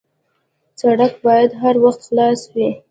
[0.79, 2.67] سړک باید هر وخت خلاص وي.